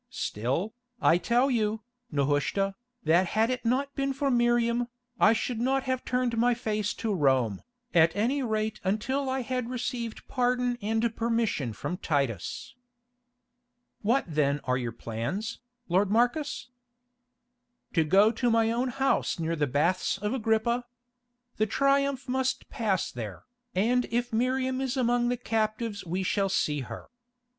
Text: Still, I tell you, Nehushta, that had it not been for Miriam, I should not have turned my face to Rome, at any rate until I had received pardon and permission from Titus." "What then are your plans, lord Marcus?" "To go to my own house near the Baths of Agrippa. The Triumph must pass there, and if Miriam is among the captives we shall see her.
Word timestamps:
Still, 0.09 0.73
I 0.99 1.19
tell 1.19 1.51
you, 1.51 1.83
Nehushta, 2.11 2.73
that 3.03 3.27
had 3.37 3.51
it 3.51 3.63
not 3.63 3.93
been 3.93 4.13
for 4.13 4.31
Miriam, 4.31 4.87
I 5.19 5.31
should 5.33 5.59
not 5.61 5.83
have 5.83 6.03
turned 6.03 6.35
my 6.39 6.55
face 6.55 6.95
to 6.95 7.13
Rome, 7.13 7.61
at 7.93 8.15
any 8.15 8.41
rate 8.41 8.79
until 8.83 9.29
I 9.29 9.41
had 9.41 9.69
received 9.69 10.27
pardon 10.27 10.79
and 10.81 11.15
permission 11.15 11.71
from 11.71 11.97
Titus." 11.97 12.73
"What 14.01 14.25
then 14.27 14.59
are 14.63 14.75
your 14.75 14.91
plans, 14.91 15.59
lord 15.87 16.09
Marcus?" 16.09 16.71
"To 17.93 18.03
go 18.03 18.31
to 18.31 18.49
my 18.49 18.71
own 18.71 18.87
house 18.89 19.37
near 19.37 19.55
the 19.55 19.67
Baths 19.67 20.17
of 20.17 20.33
Agrippa. 20.33 20.83
The 21.57 21.67
Triumph 21.67 22.27
must 22.27 22.71
pass 22.71 23.11
there, 23.11 23.43
and 23.75 24.07
if 24.09 24.33
Miriam 24.33 24.81
is 24.81 24.97
among 24.97 25.29
the 25.29 25.37
captives 25.37 26.03
we 26.03 26.23
shall 26.23 26.49
see 26.49 26.79
her. 26.79 27.11